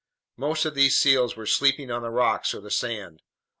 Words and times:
Most 0.35 0.65
of 0.65 0.73
these 0.73 0.97
seals 0.97 1.35
were 1.35 1.45
sleeping 1.45 1.91
on 1.91 2.01
the 2.01 2.09
rocks 2.09 2.55
or 2.55 2.59
the 2.59 2.71
sand. 2.71 3.21